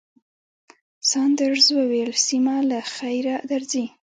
ساندرز 1.09 1.65
وویل، 1.77 2.11
سېمه، 2.25 2.57
له 2.69 2.79
خیره 2.93 3.35
درځئ. 3.51 3.85